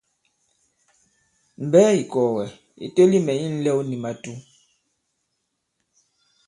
Mbɛ̌ 1.65 1.83
ì 1.99 2.01
kɔ̀gɛ̀ 2.11 2.49
ì 2.85 2.87
teli 2.95 3.17
mɛ̀ 3.25 3.35
i 3.45 3.47
ǹlɛw 3.55 3.79
nì 3.89 3.95
màtǔ. 4.03 4.33